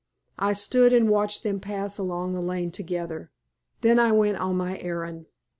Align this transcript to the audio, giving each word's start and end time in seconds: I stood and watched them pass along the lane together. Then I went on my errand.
I 0.39 0.53
stood 0.53 0.93
and 0.93 1.11
watched 1.11 1.43
them 1.43 1.59
pass 1.59 1.99
along 1.99 2.33
the 2.33 2.41
lane 2.41 2.71
together. 2.71 3.29
Then 3.81 3.99
I 3.99 4.11
went 4.11 4.37
on 4.39 4.57
my 4.57 4.79
errand. 4.79 5.27